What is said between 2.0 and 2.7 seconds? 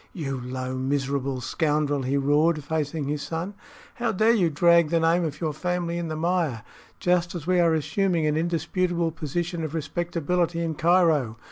he roared,